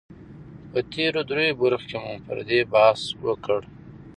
[0.71, 3.59] په تېرو دريو برخو کې مو پر دې بحث وکړ